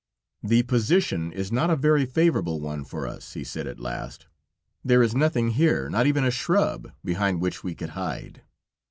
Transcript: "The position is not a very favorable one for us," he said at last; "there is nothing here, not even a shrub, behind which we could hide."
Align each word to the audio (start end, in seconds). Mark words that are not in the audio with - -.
"The 0.41 0.63
position 0.63 1.31
is 1.31 1.51
not 1.51 1.69
a 1.69 1.75
very 1.75 2.07
favorable 2.07 2.59
one 2.59 2.83
for 2.85 3.05
us," 3.07 3.33
he 3.33 3.43
said 3.43 3.67
at 3.67 3.79
last; 3.79 4.25
"there 4.83 5.03
is 5.03 5.13
nothing 5.13 5.49
here, 5.51 5.91
not 5.91 6.07
even 6.07 6.23
a 6.25 6.31
shrub, 6.31 6.91
behind 7.05 7.39
which 7.39 7.63
we 7.63 7.75
could 7.75 7.89
hide." 7.89 8.41